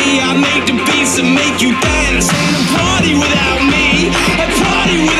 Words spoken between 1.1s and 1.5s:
and